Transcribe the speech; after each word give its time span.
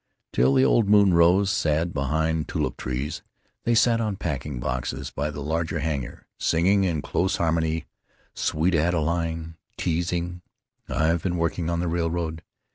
Till 0.33 0.55
the 0.55 0.65
old 0.65 0.89
moon 0.89 1.13
rose, 1.13 1.51
sad 1.51 1.93
behind 1.93 2.47
tulip 2.47 2.75
trees, 2.75 3.21
they 3.65 3.75
sat 3.75 4.01
on 4.01 4.15
packing 4.15 4.59
boxes 4.59 5.11
by 5.11 5.29
the 5.29 5.43
larger 5.43 5.77
hangar, 5.77 6.25
singing 6.39 6.85
in 6.85 7.03
close 7.03 7.35
harmony 7.35 7.85
"Sweet 8.33 8.73
Adeline," 8.73 9.57
"Teasing," 9.77 10.41
"I've 10.89 11.21
Been 11.21 11.37
Working 11.37 11.69
on 11.69 11.81
the 11.81 11.87
Railroad."... 11.87 12.41